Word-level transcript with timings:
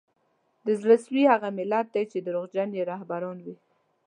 د 0.65 0.67
زړه 0.81 0.95
سوي 1.05 1.23
هغه 1.33 1.49
ملت 1.57 1.87
دی 1.93 2.03
چي 2.11 2.17
دروغجن 2.27 2.69
یې 2.77 2.83
رهبران 2.91 3.37
وي 3.45 3.55